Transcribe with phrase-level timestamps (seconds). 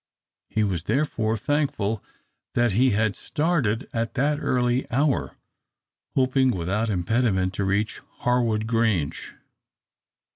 [0.49, 2.03] He was therefore thankful
[2.55, 5.37] that he had started at that early hour,
[6.15, 9.35] hoping without impediment to reach Harwood Grange.